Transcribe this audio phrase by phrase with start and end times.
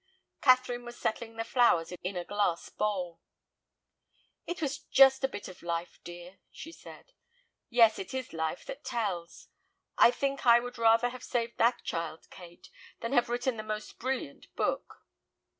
[0.41, 3.21] Catherine was settling the flowers in a glass bowl.
[4.47, 7.13] "It was just a bit of life, dear," she said.
[7.69, 9.49] "Yes, it is life that tells.
[9.99, 13.99] I think I would rather have saved that child, Kate, than have written the most
[13.99, 15.03] brilliant book."